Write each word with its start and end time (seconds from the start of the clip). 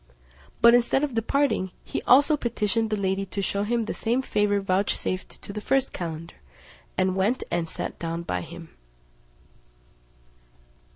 But 0.61 0.73
instead 0.73 1.03
of 1.03 1.13
departing, 1.13 1.69
he 1.83 2.01
also 2.07 2.35
petitioned 2.35 2.89
the 2.89 2.95
lady 2.95 3.23
to 3.27 3.39
shew 3.39 3.61
him 3.61 3.85
the 3.85 3.93
same 3.93 4.23
favour 4.23 4.59
vouchsafed 4.59 5.39
to 5.43 5.53
the 5.53 5.61
first 5.61 5.93
calender, 5.93 6.37
and 6.97 7.15
went 7.15 7.43
and 7.51 7.69
sat 7.69 7.99
down 7.99 8.23
by 8.23 8.41
him. 8.41 8.69